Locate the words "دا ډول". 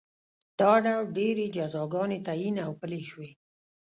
0.59-1.05